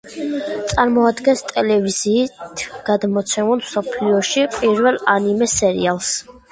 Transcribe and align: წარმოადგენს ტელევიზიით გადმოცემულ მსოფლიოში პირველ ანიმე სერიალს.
წარმოადგენს 0.71 1.43
ტელევიზიით 1.51 2.65
გადმოცემულ 2.89 3.63
მსოფლიოში 3.67 4.49
პირველ 4.59 5.03
ანიმე 5.17 5.55
სერიალს. 5.61 6.15